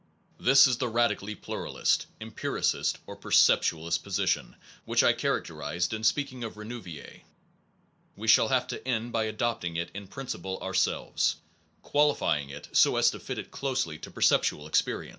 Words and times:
This 0.39 0.65
is 0.65 0.77
the 0.79 0.89
radically 0.89 1.35
pluralist, 1.35 2.07
empiricist, 2.19 2.97
or 3.05 3.15
perceptualist 3.15 4.01
position, 4.01 4.55
which 4.83 5.03
I 5.03 5.13
characterized 5.13 5.93
in 5.93 6.03
speaking 6.03 6.43
of 6.43 6.57
Renouvier 6.57 7.21
(above, 7.21 8.15
pages 8.15 8.15
164 8.15 8.15
165). 8.15 8.17
We 8.17 8.27
shall 8.27 8.47
have 8.47 8.67
to 8.69 8.87
end 8.87 9.11
by 9.11 9.23
adopt 9.25 9.63
ing 9.63 9.75
it 9.75 9.91
in 9.93 10.07
principle 10.07 10.57
ourselves, 10.63 11.35
qualifying 11.83 12.49
it 12.49 12.67
so 12.71 12.95
as 12.95 13.11
to 13.11 13.19
fit 13.19 13.37
it 13.37 13.51
closely 13.51 13.99
to 13.99 14.09
perceptual 14.09 14.65
experience. 14.65 15.09